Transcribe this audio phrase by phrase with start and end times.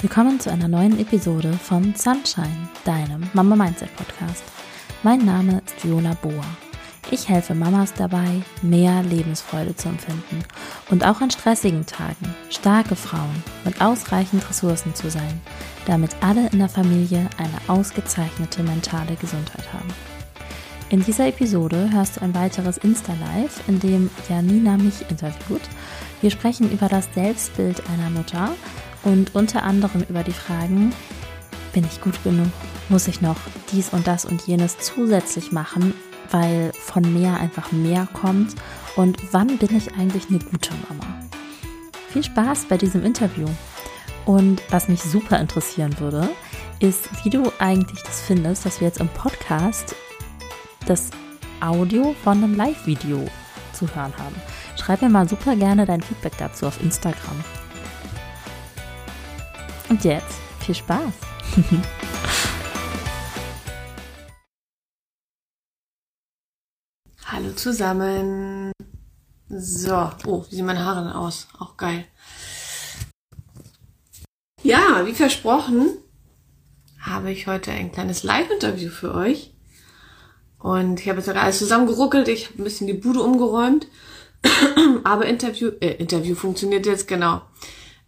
[0.00, 4.44] Willkommen zu einer neuen Episode von Sunshine, deinem Mama Mindset Podcast.
[5.02, 6.44] Mein Name ist Viola Boa.
[7.10, 10.44] Ich helfe Mamas dabei, mehr Lebensfreude zu empfinden
[10.90, 15.40] und auch an stressigen Tagen starke Frauen mit ausreichend Ressourcen zu sein,
[15.86, 19.88] damit alle in der Familie eine ausgezeichnete mentale Gesundheit haben.
[20.90, 25.62] In dieser Episode hörst du ein weiteres Insta-Live, in dem Janina mich interviewt.
[26.20, 28.50] Wir sprechen über das Selbstbild einer Mutter
[29.06, 30.92] und unter anderem über die Fragen,
[31.72, 32.48] bin ich gut genug?
[32.88, 33.36] Muss ich noch
[33.70, 35.94] dies und das und jenes zusätzlich machen,
[36.32, 38.56] weil von mehr einfach mehr kommt?
[38.96, 41.20] Und wann bin ich eigentlich eine gute Mama?
[42.08, 43.46] Viel Spaß bei diesem Interview.
[44.24, 46.28] Und was mich super interessieren würde,
[46.80, 49.94] ist, wie du eigentlich das findest, dass wir jetzt im Podcast
[50.86, 51.10] das
[51.60, 53.24] Audio von einem Live-Video
[53.72, 54.34] zu hören haben.
[54.76, 57.44] Schreib mir mal super gerne dein Feedback dazu auf Instagram.
[59.88, 61.14] Und jetzt viel Spaß.
[67.26, 68.72] Hallo zusammen.
[69.48, 71.46] So, oh, wie sehen meine Haare denn aus?
[71.58, 72.04] Auch geil.
[74.62, 75.98] Ja, wie versprochen,
[76.98, 79.54] habe ich heute ein kleines Live-Interview für euch.
[80.58, 83.86] Und ich habe jetzt alles zusammengeruckelt, ich habe ein bisschen die Bude umgeräumt.
[85.04, 87.42] Aber Interview, äh, Interview funktioniert jetzt genau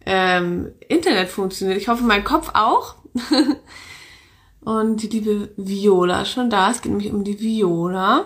[0.05, 1.77] ähm, Internet funktioniert.
[1.77, 2.95] Ich hoffe, mein Kopf auch.
[4.61, 6.71] Und die liebe Viola ist schon da.
[6.71, 8.25] Es geht nämlich um die Viola.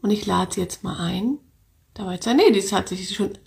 [0.00, 1.38] Und ich lade sie jetzt mal ein.
[1.94, 2.36] Dabei sein.
[2.36, 3.38] Nee, das hat sich schon,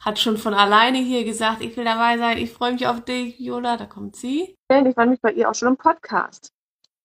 [0.00, 3.38] hat schon von alleine hier gesagt, ich will dabei sein, ich freue mich auf dich,
[3.38, 3.76] Viola.
[3.76, 4.56] Da kommt sie.
[4.68, 6.52] Ich war nämlich bei ihr auch schon im Podcast.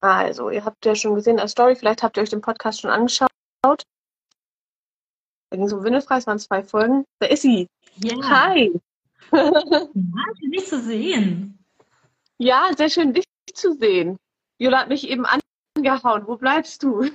[0.02, 2.92] Also, ihr habt ja schon gesehen als Story, vielleicht habt ihr euch den Podcast schon
[2.92, 3.30] angeschaut.
[3.64, 7.06] Da ging so windelfrei, es waren zwei Folgen.
[7.20, 7.68] Da ist sie.
[7.98, 8.16] Ja.
[8.30, 8.80] Hi.
[9.32, 9.52] Ja,
[10.40, 11.60] schön, dich zu sehen.
[12.38, 14.18] Ja, sehr schön, dich zu sehen.
[14.60, 16.28] Jola hat mich eben angehauen.
[16.28, 17.02] Wo bleibst du?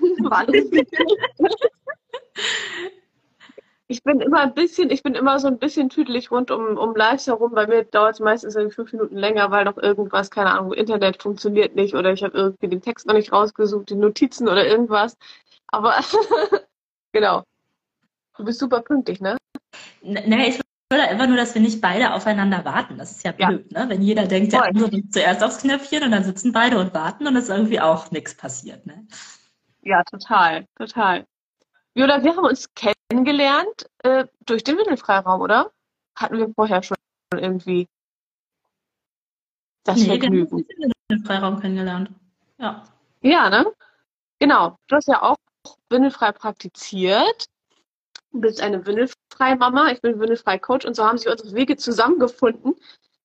[3.88, 6.96] ich bin immer ein bisschen, ich bin immer so ein bisschen tüdelig rund um, um
[6.96, 7.52] Lives herum.
[7.52, 11.74] Bei mir dauert es meistens fünf Minuten länger, weil noch irgendwas, keine Ahnung, Internet funktioniert
[11.74, 15.16] nicht oder ich habe irgendwie den Text noch nicht rausgesucht, die Notizen oder irgendwas.
[15.68, 15.94] Aber
[17.12, 17.42] genau.
[18.36, 19.36] Du bist super pünktlich, ne?
[20.02, 20.60] Nee, ich
[20.92, 22.98] oder einfach nur, dass wir nicht beide aufeinander warten.
[22.98, 23.84] Das ist ja blöd, ja.
[23.84, 23.88] ne?
[23.90, 27.26] Wenn jeder denkt, der andere drückt zuerst aufs Knöpfchen und dann sitzen beide und warten
[27.26, 29.06] und es ist irgendwie auch nichts passiert, ne?
[29.82, 31.26] Ja, total, total.
[31.94, 35.72] Viola, wir haben uns kennengelernt äh, durch den Windelfreiraum, oder?
[36.16, 36.96] Hatten wir vorher schon
[37.34, 37.88] irgendwie
[39.84, 40.50] das nee, Vergnügen.
[40.50, 42.10] Wir haben den Windelfreiraum kennengelernt.
[42.58, 42.84] Ja.
[43.20, 43.66] Ja, ne?
[44.38, 44.76] Genau.
[44.88, 45.36] Du hast ja auch
[45.90, 47.46] windelfrei praktiziert.
[48.32, 51.76] Du bist eine windelfrei Mama, ich bin windelfrei Coach und so haben sich unsere Wege
[51.76, 52.74] zusammengefunden.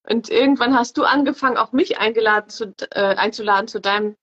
[0.10, 4.16] Und irgendwann hast du angefangen, auch mich eingeladen zu, äh, einzuladen zu deinem,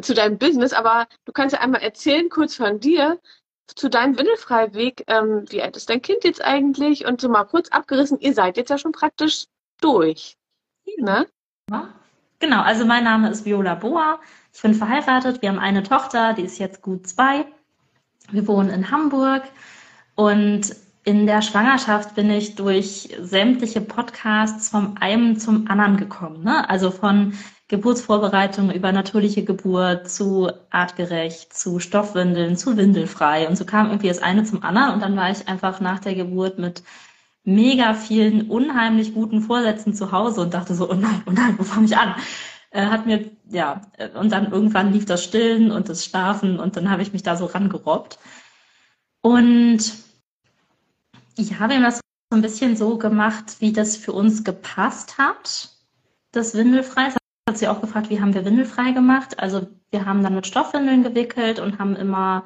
[0.00, 0.72] zu deinem Business.
[0.72, 3.20] Aber du kannst ja einmal erzählen, kurz von dir,
[3.66, 5.04] zu deinem Windelfrei-Weg.
[5.06, 7.06] Ähm, wie alt ist dein Kind jetzt eigentlich?
[7.06, 9.46] Und so mal kurz abgerissen, ihr seid jetzt ja schon praktisch
[9.80, 10.36] durch.
[10.98, 11.26] Ne?
[12.38, 14.20] Genau, also mein Name ist Viola Boa.
[14.52, 15.42] Ich bin verheiratet.
[15.42, 17.46] Wir haben eine Tochter, die ist jetzt gut zwei.
[18.30, 19.42] Wir wohnen in Hamburg.
[20.22, 26.44] Und in der Schwangerschaft bin ich durch sämtliche Podcasts vom einen zum anderen gekommen.
[26.44, 26.68] Ne?
[26.70, 27.34] Also von
[27.66, 33.48] Geburtsvorbereitung über natürliche Geburt zu artgerecht, zu Stoffwindeln, zu windelfrei.
[33.48, 34.94] Und so kam irgendwie das eine zum anderen.
[34.94, 36.84] Und dann war ich einfach nach der Geburt mit
[37.42, 41.64] mega vielen unheimlich guten Vorsätzen zu Hause und dachte so, oh nein, oh nein, wo
[41.64, 42.14] fange ich an?
[42.70, 43.82] Äh, hat mir, ja,
[44.14, 47.34] und dann irgendwann lief das Stillen und das Schlafen und dann habe ich mich da
[47.34, 48.20] so rangerobbt.
[49.20, 50.01] Und
[51.36, 52.00] ich habe das
[52.30, 55.70] so ein bisschen so gemacht, wie das für uns gepasst hat,
[56.32, 57.06] das Windelfrei.
[57.06, 57.16] Das
[57.48, 59.38] hat sie auch gefragt, wie haben wir Windelfrei gemacht?
[59.38, 62.44] Also wir haben dann mit Stoffwindeln gewickelt und haben immer,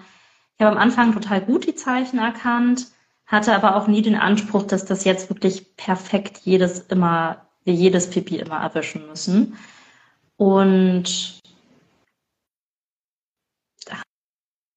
[0.58, 2.88] ich habe am Anfang total gut die Zeichen erkannt,
[3.26, 8.10] hatte aber auch nie den Anspruch, dass das jetzt wirklich perfekt jedes immer, wir jedes
[8.10, 9.56] Pipi immer erwischen müssen.
[10.36, 11.40] Und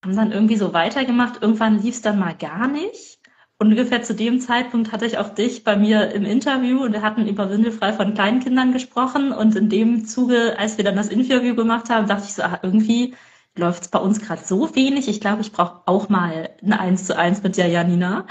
[0.03, 1.41] haben dann irgendwie so weitergemacht.
[1.41, 3.18] Irgendwann lief es dann mal gar nicht.
[3.61, 7.27] Ungefähr zu dem Zeitpunkt hatte ich auch dich bei mir im Interview und wir hatten
[7.27, 9.33] über Windelfrei von Kleinkindern gesprochen.
[9.33, 12.59] Und in dem Zuge, als wir dann das Interview gemacht haben, dachte ich so, ah,
[12.63, 13.15] irgendwie
[13.57, 15.09] läuft es bei uns gerade so wenig.
[15.09, 18.27] Ich glaube, ich brauche auch mal ein Eins zu eins mit der Janina.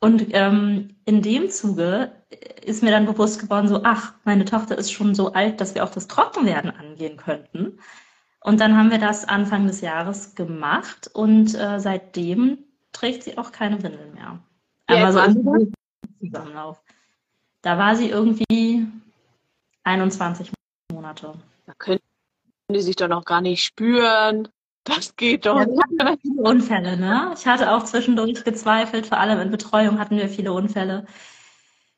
[0.00, 2.12] Und ähm, in dem Zuge
[2.64, 5.84] ist mir dann bewusst geworden, so, ach, meine Tochter ist schon so alt, dass wir
[5.84, 7.78] auch das Trockenwerden angehen könnten.
[8.40, 12.58] Und dann haben wir das Anfang des Jahres gemacht und äh, seitdem
[12.92, 14.40] trägt sie auch keine Windeln mehr.
[14.86, 15.72] Aber so im
[16.20, 16.82] Zusammenlauf.
[17.62, 18.86] Da war sie irgendwie
[19.84, 20.52] 21
[20.92, 21.34] Monate.
[21.66, 22.00] Da können
[22.70, 24.48] die sich doch noch gar nicht spüren.
[24.84, 25.58] Das geht doch.
[25.58, 27.32] Ja, wir hatten viele Unfälle, ne?
[27.34, 31.06] Ich hatte auch zwischendurch gezweifelt, vor allem in Betreuung hatten wir viele Unfälle.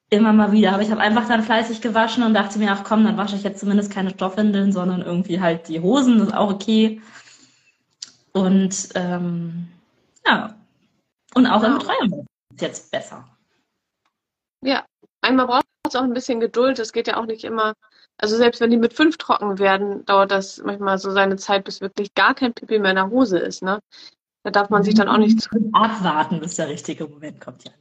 [0.08, 0.72] Immer mal wieder.
[0.72, 3.42] Aber ich habe einfach dann fleißig gewaschen und dachte mir, ach komm, dann wasche ich
[3.42, 7.00] jetzt zumindest keine Stoffwindeln, sondern irgendwie halt die Hosen, das ist auch okay.
[8.32, 9.66] Und ähm,
[10.24, 10.54] ja.
[11.34, 11.72] Und auch genau.
[11.72, 13.28] in Betreuung ist jetzt besser.
[14.62, 14.84] Ja,
[15.20, 16.78] einmal braucht es auch ein bisschen Geduld.
[16.78, 17.74] Es geht ja auch nicht immer
[18.18, 21.80] also selbst wenn die mit fünf trocken werden, dauert das manchmal so seine Zeit, bis
[21.80, 23.62] wirklich gar kein Pipi mehr in der Hose ist.
[23.62, 23.80] Ne?
[24.42, 27.64] Da darf man sich dann auch nicht zu abwarten, bis der richtige Moment kommt.
[27.64, 27.72] Ja.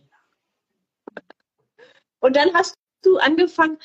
[2.20, 3.78] Und dann hast du angefangen,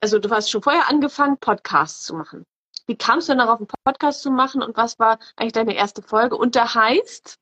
[0.00, 2.44] also du hast schon vorher angefangen, Podcasts zu machen.
[2.86, 6.00] Wie kamst du denn darauf, einen Podcast zu machen und was war eigentlich deine erste
[6.00, 6.36] Folge?
[6.36, 7.34] Und der heißt?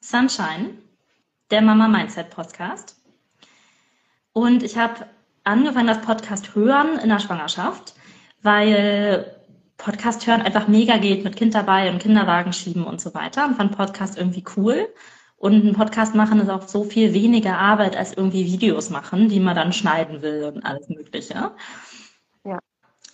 [0.00, 0.78] Sunshine,
[1.50, 2.96] der Mama Mindset Podcast.
[4.32, 5.06] Und ich habe
[5.44, 7.94] angefangen, das Podcast hören in der Schwangerschaft,
[8.42, 9.36] weil
[9.78, 13.56] Podcast hören einfach mega geht mit Kind dabei und Kinderwagen schieben und so weiter und
[13.56, 14.88] fand Podcast irgendwie cool.
[15.38, 19.38] Und ein Podcast machen ist auch so viel weniger Arbeit als irgendwie Videos machen, die
[19.38, 21.52] man dann schneiden will und alles Mögliche.
[22.44, 22.58] Ja.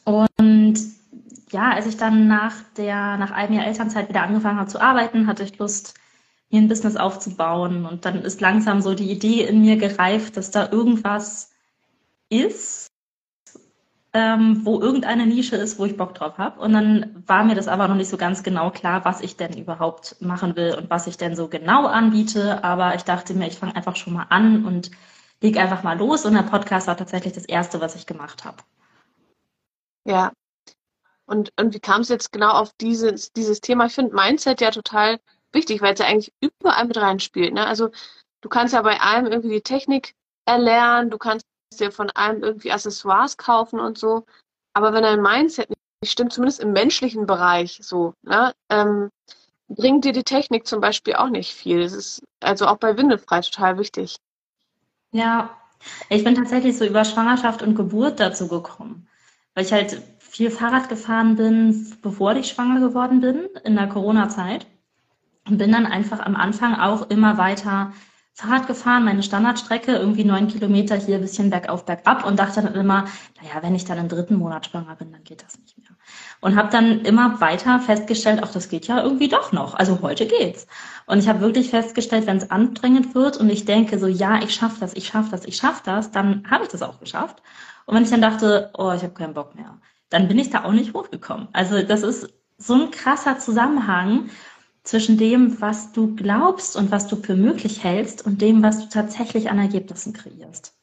[0.05, 0.79] Und
[1.51, 5.27] ja, als ich dann nach der, nach einem Jahr Elternzeit wieder angefangen habe zu arbeiten,
[5.27, 5.95] hatte ich Lust,
[6.53, 7.87] mir ein Business aufzubauen.
[7.87, 11.51] Und dann ist langsam so die Idee in mir gereift, dass da irgendwas
[12.29, 12.89] ist,
[14.15, 16.61] ähm, wo irgendeine Nische ist, wo ich Bock drauf habe.
[16.61, 19.57] Und dann war mir das aber noch nicht so ganz genau klar, was ich denn
[19.57, 22.63] überhaupt machen will und was ich denn so genau anbiete.
[22.63, 24.91] Aber ich dachte mir, ich fange einfach schon mal an und
[25.41, 26.27] leg einfach mal los.
[26.27, 28.59] Und der Podcast war tatsächlich das erste, was ich gemacht habe.
[30.05, 30.33] Ja.
[31.25, 33.87] Und, und wie kam es jetzt genau auf dieses, dieses Thema?
[33.87, 35.19] Ich finde Mindset ja total
[35.55, 37.55] wichtig, weil es ja eigentlich überall mit reinspielt.
[37.55, 37.67] Ne?
[37.67, 37.91] Also
[38.41, 40.15] du kannst ja bei allem irgendwie die Technik
[40.47, 41.47] erlernen, du kannst
[41.79, 44.25] dir von allem irgendwie Accessoires kaufen und so.
[44.75, 45.71] Aber wenn dein Mindset
[46.03, 49.11] nicht stimmt, zumindest im menschlichen Bereich so, ne, ähm,
[49.69, 51.83] bringt dir die Technik zum Beispiel auch nicht viel.
[51.83, 54.17] Das ist also auch bei Windelfrei total wichtig.
[55.13, 55.57] Ja,
[56.09, 59.09] ich bin tatsächlich so über Schwangerschaft und Geburt dazu gekommen,
[59.55, 64.67] weil ich halt viel Fahrrad gefahren bin, bevor ich schwanger geworden bin, in der Corona-Zeit.
[65.49, 67.93] Und bin dann einfach am Anfang auch immer weiter
[68.35, 72.75] Fahrrad gefahren, meine Standardstrecke, irgendwie neun Kilometer hier ein bisschen bergauf, bergab und dachte dann
[72.75, 73.05] immer,
[73.41, 75.89] naja, wenn ich dann im dritten Monat schwanger bin, dann geht das nicht mehr.
[76.41, 79.75] Und habe dann immer weiter festgestellt, ach, das geht ja irgendwie doch noch.
[79.75, 80.67] Also heute geht's.
[81.07, 84.55] Und ich habe wirklich festgestellt, wenn es anstrengend wird und ich denke so, ja, ich
[84.55, 87.43] schaffe das, ich schaffe das, ich schaffe das, dann habe ich das auch geschafft.
[87.85, 89.79] Und wenn ich dann dachte, oh, ich habe keinen Bock mehr,
[90.09, 91.49] dann bin ich da auch nicht hochgekommen.
[91.53, 94.31] Also das ist so ein krasser Zusammenhang
[94.83, 98.89] zwischen dem, was du glaubst und was du für möglich hältst und dem, was du
[98.89, 100.75] tatsächlich an Ergebnissen kreierst.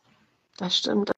[0.57, 1.10] Das stimmt.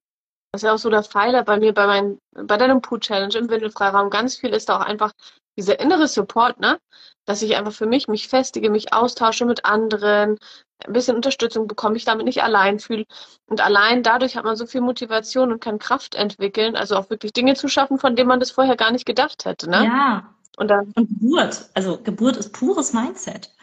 [0.52, 3.36] Das ist ja auch so der Pfeiler bei mir, bei, mein, bei deinem Poo Challenge
[3.36, 4.10] im Windelfreiraum.
[4.10, 5.14] Ganz viel ist da auch einfach
[5.58, 6.80] dieser innere Support, ne?
[7.26, 10.38] Dass ich einfach für mich mich festige, mich austausche mit anderen,
[10.86, 13.06] ein bisschen Unterstützung bekomme, ich damit nicht allein fühle.
[13.46, 17.32] Und allein dadurch hat man so viel Motivation und kann Kraft entwickeln, also auch wirklich
[17.34, 19.86] Dinge zu schaffen, von denen man das vorher gar nicht gedacht hätte, ne?
[19.86, 23.54] Ja, und, dann, und Geburt, also Geburt ist pures Mindset.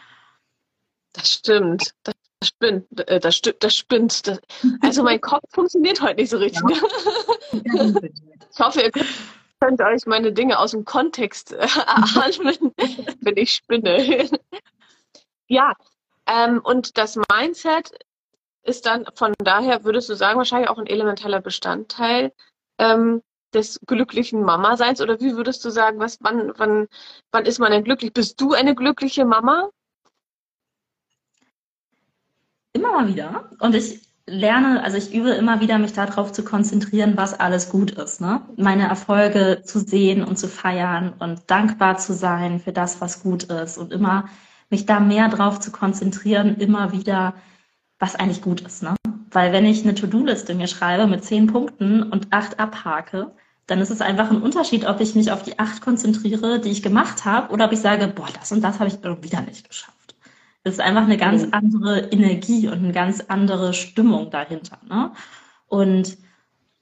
[1.13, 1.93] Das stimmt.
[2.03, 2.85] Das spinnt.
[3.07, 4.27] Äh, das, stimmt, das spinnt.
[4.27, 4.39] Das,
[4.81, 6.61] also mein Kopf funktioniert heute nicht so richtig.
[6.69, 7.59] Ja.
[8.51, 8.91] ich hoffe, ihr
[9.59, 12.73] könnt euch meine Dinge aus dem Kontext erahnen,
[13.21, 14.29] wenn ich spinne.
[15.47, 15.73] ja,
[16.27, 17.91] ähm, und das Mindset
[18.63, 22.31] ist dann von daher, würdest du sagen, wahrscheinlich auch ein elementarer Bestandteil
[22.77, 23.21] ähm,
[23.53, 25.01] des glücklichen Mama-Seins?
[25.01, 26.87] Oder wie würdest du sagen, was, wann, wann,
[27.31, 28.13] wann ist man denn glücklich?
[28.13, 29.69] Bist du eine glückliche Mama?
[32.73, 33.49] Immer mal wieder.
[33.59, 37.91] Und ich lerne, also ich übe immer wieder, mich darauf zu konzentrieren, was alles gut
[37.91, 38.21] ist.
[38.21, 38.41] Ne?
[38.57, 43.43] Meine Erfolge zu sehen und zu feiern und dankbar zu sein für das, was gut
[43.43, 43.77] ist.
[43.77, 44.29] Und immer
[44.69, 47.33] mich da mehr drauf zu konzentrieren, immer wieder,
[47.97, 48.83] was eigentlich gut ist.
[48.83, 48.95] Ne?
[49.31, 53.31] Weil wenn ich eine To-Do-Liste mir schreibe mit zehn Punkten und acht abhake,
[53.67, 56.81] dann ist es einfach ein Unterschied, ob ich mich auf die acht konzentriere, die ich
[56.81, 60.15] gemacht habe, oder ob ich sage, boah, das und das habe ich wieder nicht geschafft.
[60.63, 61.53] Es ist einfach eine ganz mhm.
[61.53, 64.79] andere Energie und eine ganz andere Stimmung dahinter.
[64.87, 65.11] Ne?
[65.67, 66.17] Und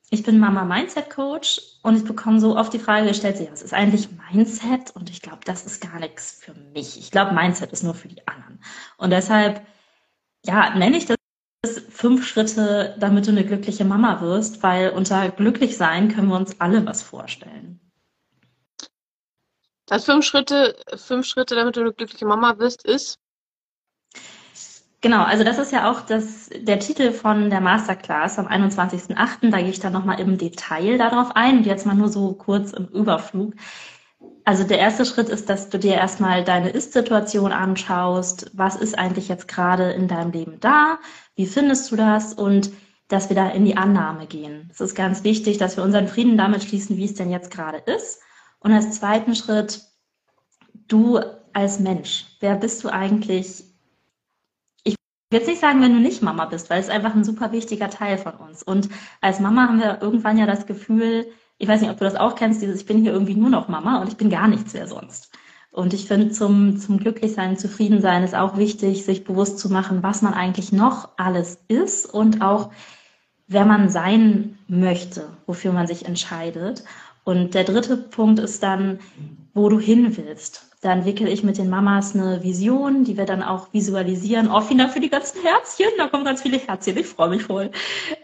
[0.10, 3.62] ich bin Mama Mindset Coach und ich bekomme so oft die Frage gestellt, ja, was
[3.62, 4.96] ist eigentlich Mindset?
[4.96, 6.98] Und ich glaube, das ist gar nichts für mich.
[6.98, 8.60] Ich glaube, Mindset ist nur für die anderen.
[8.98, 9.66] Und deshalb,
[10.46, 11.17] ja, nenne ich das
[11.98, 16.62] fünf Schritte, damit du eine glückliche Mama wirst, weil unter glücklich sein können wir uns
[16.62, 17.80] alle was vorstellen.
[19.88, 23.20] Das fünf Schritte, fünf Schritte, damit du eine glückliche Mama wirst, ist?
[25.02, 29.50] Genau, also das ist ja auch das, der Titel von der Masterclass am 21.08.
[29.50, 31.64] Da gehe ich dann nochmal im Detail darauf ein.
[31.64, 33.54] Jetzt mal nur so kurz im Überflug.
[34.48, 38.50] Also der erste Schritt ist, dass du dir erstmal deine Ist-Situation anschaust.
[38.54, 41.00] Was ist eigentlich jetzt gerade in deinem Leben da?
[41.36, 42.34] Wie findest du das?
[42.34, 42.72] Und
[43.10, 44.70] dass wir da in die Annahme gehen.
[44.72, 47.80] Es ist ganz wichtig, dass wir unseren Frieden damit schließen, wie es denn jetzt gerade
[47.80, 48.22] ist.
[48.60, 49.82] Und als zweiten Schritt,
[50.88, 51.20] du
[51.52, 53.66] als Mensch, wer bist du eigentlich?
[54.86, 54.96] Ich
[55.30, 57.90] will jetzt nicht sagen, wenn du nicht Mama bist, weil es einfach ein super wichtiger
[57.90, 58.64] Teil von uns.
[58.64, 58.88] Und
[59.20, 61.26] als Mama haben wir irgendwann ja das Gefühl,
[61.58, 63.68] ich weiß nicht, ob du das auch kennst, dieses, ich bin hier irgendwie nur noch
[63.68, 65.32] Mama und ich bin gar nichts mehr sonst.
[65.72, 70.22] Und ich finde, zum, zum Glücklichsein, Zufriedensein ist auch wichtig, sich bewusst zu machen, was
[70.22, 72.72] man eigentlich noch alles ist und auch,
[73.48, 76.84] wer man sein möchte, wofür man sich entscheidet.
[77.24, 79.00] Und der dritte Punkt ist dann,
[79.54, 80.72] wo du hin willst.
[80.82, 84.50] Da entwickle ich mit den Mamas eine Vision, die wir dann auch visualisieren.
[84.50, 85.88] Oh, vielen Dank für die ganzen Herzchen.
[85.98, 86.98] Da kommen ganz viele Herzchen.
[86.98, 87.72] Ich freue mich voll.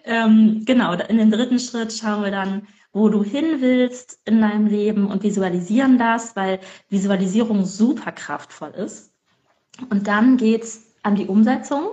[0.06, 4.68] Ähm, genau, in den dritten Schritt schauen wir dann, wo du hin willst in deinem
[4.68, 6.60] Leben und visualisieren das, weil
[6.90, 9.12] Visualisierung super kraftvoll ist.
[9.90, 11.90] Und dann geht's an die Umsetzung.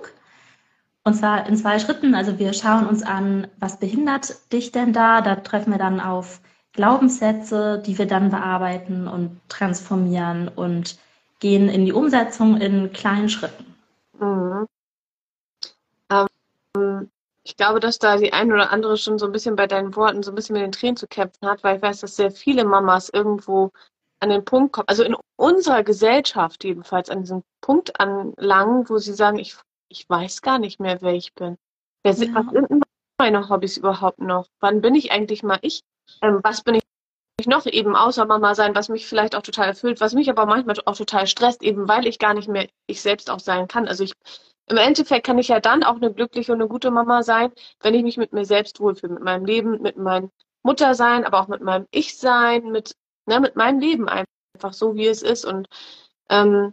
[1.02, 2.14] Und zwar in zwei Schritten.
[2.14, 5.22] Also wir schauen uns an, was behindert dich denn da?
[5.22, 6.42] Da treffen wir dann auf
[6.74, 10.98] Glaubenssätze, die wir dann bearbeiten und transformieren und
[11.40, 13.74] gehen in die Umsetzung in kleinen Schritten.
[14.20, 14.66] Mhm.
[17.50, 20.22] Ich glaube, dass da die eine oder andere schon so ein bisschen bei deinen Worten
[20.22, 22.64] so ein bisschen mit den Tränen zu kämpfen hat, weil ich weiß, dass sehr viele
[22.64, 23.72] Mamas irgendwo
[24.20, 29.14] an den Punkt kommen, also in unserer Gesellschaft jedenfalls an diesen Punkt anlangen, wo sie
[29.14, 29.56] sagen, ich,
[29.88, 31.56] ich weiß gar nicht mehr, wer ich bin.
[32.04, 32.44] Wer sind, ja.
[32.44, 32.84] Was sind
[33.18, 34.46] meine Hobbys überhaupt noch?
[34.60, 35.82] Wann bin ich eigentlich mal ich?
[36.22, 40.00] Ähm, was bin ich noch eben außer Mama sein, was mich vielleicht auch total erfüllt,
[40.00, 43.28] was mich aber manchmal auch total stresst, eben weil ich gar nicht mehr ich selbst
[43.28, 43.88] auch sein kann.
[43.88, 44.12] Also ich
[44.70, 47.94] im Endeffekt kann ich ja dann auch eine glückliche und eine gute Mama sein, wenn
[47.94, 50.30] ich mich mit mir selbst wohlfühle, mit meinem Leben, mit meinem
[50.62, 52.94] Muttersein, aber auch mit meinem Ich-Sein, mit,
[53.26, 55.66] ne, mit meinem Leben einfach so, wie es ist und
[56.28, 56.72] ähm,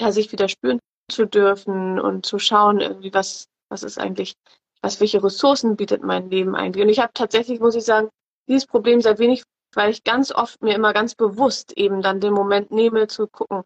[0.00, 4.34] ja, sich wieder spüren zu dürfen und zu schauen, irgendwie, was, was ist eigentlich,
[4.82, 6.82] was, welche Ressourcen bietet mein Leben eigentlich.
[6.82, 8.08] Und ich habe tatsächlich, muss ich sagen,
[8.48, 12.32] dieses Problem seit wenig, weil ich ganz oft mir immer ganz bewusst eben dann den
[12.32, 13.62] Moment nehme, zu gucken,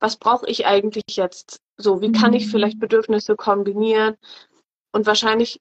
[0.00, 1.58] was brauche ich eigentlich jetzt?
[1.78, 2.50] So, wie kann ich mhm.
[2.50, 4.16] vielleicht Bedürfnisse kombinieren?
[4.92, 5.60] Und wahrscheinlich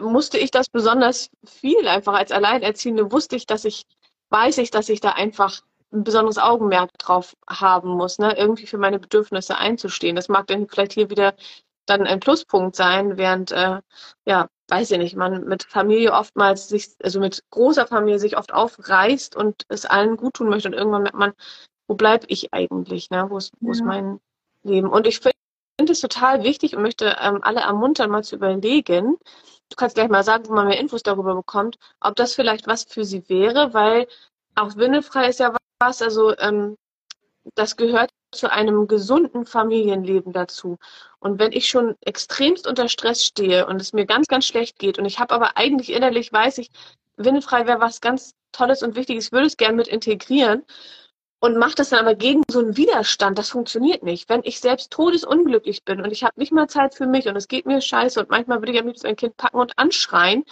[0.00, 3.84] musste ich das besonders viel einfach als Alleinerziehende wusste ich, dass ich,
[4.30, 5.60] weiß ich, dass ich da einfach
[5.92, 8.36] ein besonderes Augenmerk drauf haben muss, ne?
[8.36, 10.16] irgendwie für meine Bedürfnisse einzustehen.
[10.16, 11.34] Das mag dann vielleicht hier wieder
[11.86, 13.80] dann ein Pluspunkt sein, während, äh,
[14.26, 18.52] ja, weiß ich nicht, man mit Familie oftmals sich, also mit großer Familie sich oft
[18.52, 21.32] aufreißt und es allen gut tun möchte und irgendwann merkt man,
[21.86, 23.26] wo bleibe ich eigentlich, ne?
[23.28, 23.72] wo, ist, wo ja.
[23.72, 24.20] ist mein
[24.64, 24.88] Leben?
[24.88, 25.35] Und ich finde
[25.78, 29.16] es total wichtig und möchte ähm, alle ermuntern, mal zu überlegen,
[29.68, 32.84] du kannst gleich mal sagen, wo man mehr Infos darüber bekommt, ob das vielleicht was
[32.84, 34.06] für sie wäre, weil
[34.54, 36.76] auch windelfrei ist ja was, also ähm,
[37.54, 40.78] das gehört zu einem gesunden Familienleben dazu.
[41.20, 44.98] Und wenn ich schon extremst unter Stress stehe und es mir ganz, ganz schlecht geht
[44.98, 46.70] und ich habe aber eigentlich innerlich weiß ich,
[47.16, 50.64] windelfrei wäre was ganz Tolles und Wichtiges, würde es gerne mit integrieren
[51.40, 53.38] und macht das dann aber gegen so einen Widerstand.
[53.38, 54.28] Das funktioniert nicht.
[54.28, 57.48] Wenn ich selbst todesunglücklich bin und ich habe nicht mal Zeit für mich und es
[57.48, 60.44] geht mir scheiße und manchmal würde ich am liebsten ein Kind packen und anschreien,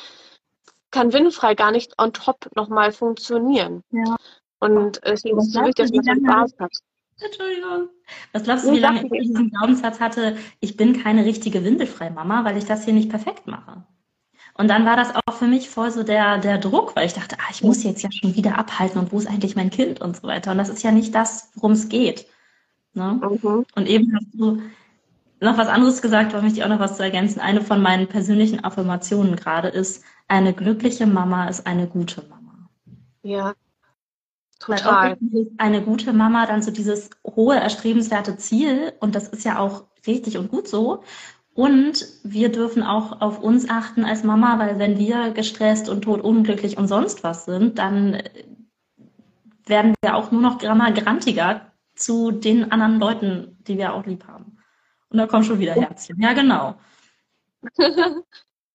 [0.90, 3.82] kann Winnenfrei gar nicht on top nochmal funktionieren.
[3.90, 4.16] Ja.
[4.60, 6.72] Und deswegen ist es so wichtig, dass man Spaß hat.
[7.20, 7.88] Entschuldigung.
[8.32, 12.44] Was glaubst du, wie lange ich diesen Glaubenssatz hatte, ich bin keine richtige windelfreie Mama,
[12.44, 13.84] weil ich das hier nicht perfekt mache?
[14.56, 17.36] Und dann war das auch für mich voll so der, der Druck, weil ich dachte,
[17.40, 20.16] ah, ich muss jetzt ja schon wieder abhalten und wo ist eigentlich mein Kind und
[20.16, 20.52] so weiter.
[20.52, 22.26] Und das ist ja nicht das, worum es geht.
[22.94, 23.20] Ne?
[23.20, 23.66] Mhm.
[23.74, 24.62] Und eben hast du
[25.40, 27.40] noch was anderes gesagt, da möchte ich auch noch was zu ergänzen.
[27.40, 32.70] Eine von meinen persönlichen Affirmationen gerade ist, eine glückliche Mama ist eine gute Mama.
[33.22, 33.54] Ja,
[34.60, 35.16] total.
[35.58, 40.38] Eine gute Mama dann so dieses hohe, erstrebenswerte Ziel und das ist ja auch richtig
[40.38, 41.02] und gut so.
[41.54, 46.76] Und wir dürfen auch auf uns achten als Mama, weil wenn wir gestresst und totunglücklich
[46.76, 48.22] und sonst was sind, dann
[49.64, 54.58] werden wir auch nur noch grantiger zu den anderen Leuten, die wir auch lieb haben.
[55.10, 56.20] Und da kommt schon wieder Herzchen.
[56.20, 56.74] Ja, genau.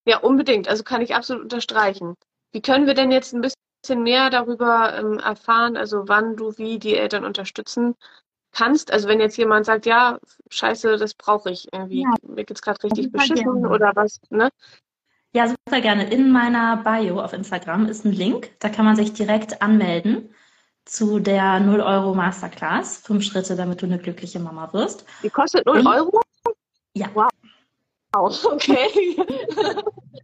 [0.06, 0.70] ja, unbedingt.
[0.70, 2.16] Also kann ich absolut unterstreichen.
[2.54, 6.80] Wie können wir denn jetzt ein bisschen mehr darüber ähm, erfahren, also wann du wie
[6.80, 7.96] die Eltern unterstützen
[8.52, 8.92] kannst.
[8.92, 12.14] Also wenn jetzt jemand sagt, ja, scheiße, das brauche ich irgendwie, ja.
[12.28, 13.70] mir geht's gerade richtig beschissen gerne.
[13.70, 14.50] oder was, ne?
[15.34, 16.10] Ja, super gerne.
[16.12, 20.34] In meiner Bio auf Instagram ist ein Link, da kann man sich direkt anmelden
[20.86, 22.98] zu der 0 Euro Masterclass.
[22.98, 25.06] Fünf Schritte, damit du eine glückliche Mama wirst.
[25.22, 26.22] Die kostet 0 Euro?
[26.96, 27.08] Ja.
[27.14, 27.30] Wow.
[28.52, 29.16] okay.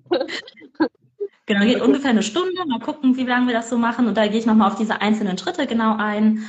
[1.47, 2.65] Genau, geht ungefähr eine Stunde.
[2.65, 4.07] Mal gucken, wie lange wir das so machen.
[4.07, 6.43] Und da gehe ich nochmal auf diese einzelnen Schritte genau ein.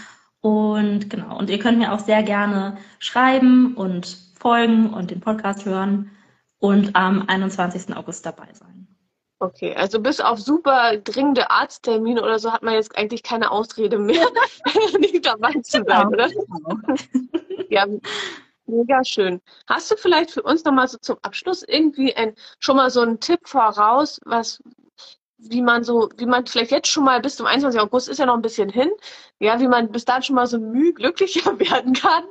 [0.46, 5.64] Und genau, und ihr könnt mir auch sehr gerne schreiben und folgen und den Podcast
[5.64, 6.12] hören
[6.60, 7.96] und am 21.
[7.96, 8.86] August dabei sein.
[9.40, 13.98] Okay, also bis auf super dringende Arzttermine oder so hat man jetzt eigentlich keine Ausrede
[13.98, 14.24] mehr,
[15.00, 16.08] nicht dabei zu sein, genau.
[16.10, 16.30] oder?
[17.68, 17.84] ja,
[18.66, 19.40] mega schön.
[19.66, 23.18] Hast du vielleicht für uns nochmal so zum Abschluss irgendwie ein, schon mal so einen
[23.18, 24.62] Tipp voraus, was,
[25.38, 27.80] wie man so, wie man vielleicht jetzt schon mal bis zum 21.
[27.80, 28.90] August ist ja noch ein bisschen hin,
[29.38, 32.24] ja, wie man bis dahin schon mal so müh glücklicher werden kann.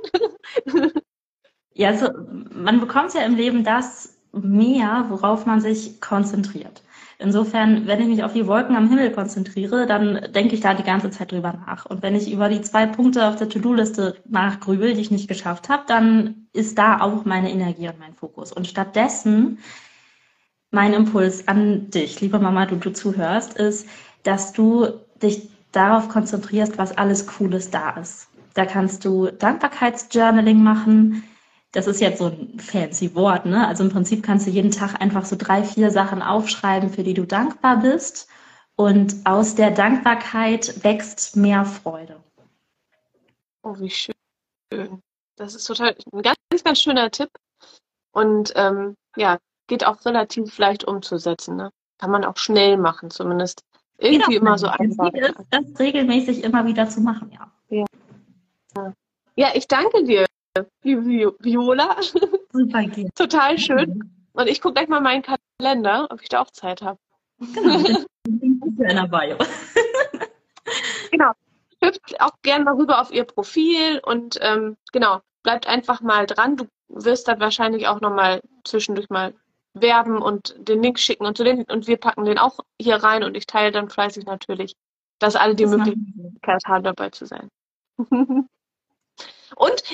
[1.74, 2.09] ja, also
[2.51, 6.81] man bekommt ja im Leben das mehr, worauf man sich konzentriert.
[7.17, 10.83] Insofern, wenn ich mich auf die Wolken am Himmel konzentriere, dann denke ich da die
[10.83, 11.85] ganze Zeit drüber nach.
[11.85, 15.69] Und wenn ich über die zwei Punkte auf der To-Do-Liste nachgrübel, die ich nicht geschafft
[15.69, 18.51] habe, dann ist da auch meine Energie und mein Fokus.
[18.51, 19.59] Und stattdessen
[20.75, 23.88] mein Impuls an dich, liebe Mama, du, du zuhörst, ist,
[24.24, 28.27] dass du dich darauf konzentrierst, was alles Cooles da ist.
[28.53, 31.24] Da kannst du Dankbarkeitsjournaling machen.
[31.72, 33.67] Das ist jetzt so ein fancy Wort, ne?
[33.67, 37.13] Also im Prinzip kannst du jeden Tag einfach so drei, vier Sachen aufschreiben, für die
[37.13, 38.27] du dankbar bist.
[38.75, 42.22] Und aus der Dankbarkeit wächst mehr Freude.
[43.63, 44.13] Oh, wie schön.
[45.38, 47.29] Das ist total ein ganz, ganz schöner Tipp.
[48.12, 51.55] Und ähm, ja, geht auch relativ leicht umzusetzen.
[51.55, 51.72] Ne?
[51.98, 53.63] Kann man auch schnell machen, zumindest.
[53.98, 54.50] Irgendwie genau.
[54.50, 55.13] immer so einfach.
[55.13, 57.51] Ist, das regelmäßig immer wieder zu machen, ja.
[57.69, 58.93] Ja,
[59.36, 60.25] ja ich danke dir,
[60.84, 61.95] liebe Viola.
[62.51, 63.10] Super, gerne.
[63.15, 64.12] Total schön.
[64.34, 67.00] Und ich gucke gleich mal meinen Kalender, ob ich da auch Zeit habe.
[67.39, 69.38] Genau, in der Bio.
[71.12, 71.31] genau.
[71.81, 76.57] Hüpft auch gerne mal rüber auf ihr Profil und ähm, genau, bleibt einfach mal dran.
[76.57, 79.34] Du wirst dann wahrscheinlich auch nochmal zwischendurch mal
[79.75, 83.24] werben und den Link schicken und, zu den, und wir packen den auch hier rein
[83.24, 84.75] und ich teile dann fleißig natürlich,
[85.20, 87.50] dass alle die das Möglichkeit haben, dabei zu sein.
[87.98, 88.50] und,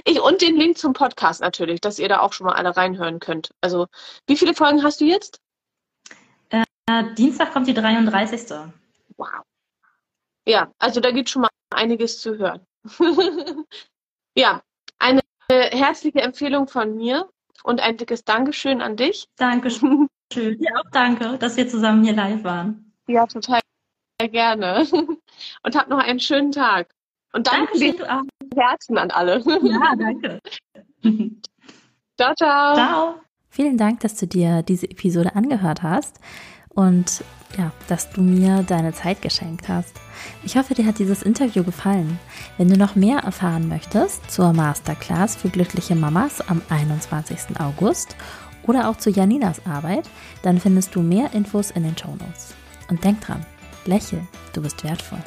[0.05, 3.19] ich, und den Link zum Podcast natürlich, dass ihr da auch schon mal alle reinhören
[3.19, 3.51] könnt.
[3.61, 3.87] Also,
[4.27, 5.39] wie viele Folgen hast du jetzt?
[6.49, 6.63] Äh,
[7.15, 8.49] Dienstag kommt die 33.
[9.17, 9.27] Wow.
[10.47, 12.65] Ja, also da gibt schon mal einiges zu hören.
[14.35, 14.61] ja,
[14.97, 17.29] eine herzliche Empfehlung von mir
[17.63, 19.27] und ein dickes Dankeschön an dich.
[19.37, 20.07] Dankeschön.
[20.33, 22.93] Ja, auch danke, dass wir zusammen hier live waren.
[23.07, 23.59] Ja, total
[24.29, 24.87] gerne.
[25.63, 26.93] Und hab noch einen schönen Tag.
[27.33, 28.23] Und danke dir
[28.55, 29.39] Herzen an alle.
[29.63, 30.39] Ja, danke.
[32.17, 32.75] ciao, ciao.
[32.75, 33.15] Ciao.
[33.49, 36.19] Vielen Dank, dass du dir diese Episode angehört hast
[36.73, 37.23] und
[37.57, 39.93] ja, dass du mir deine Zeit geschenkt hast.
[40.43, 42.19] Ich hoffe, dir hat dieses Interview gefallen.
[42.57, 47.59] Wenn du noch mehr erfahren möchtest zur Masterclass für glückliche Mamas am 21.
[47.59, 48.15] August
[48.67, 50.09] oder auch zu Janinas Arbeit,
[50.43, 52.53] dann findest du mehr Infos in den Show Notes.
[52.89, 53.45] Und denk dran,
[53.85, 54.21] lächel,
[54.53, 55.23] du bist wertvoll.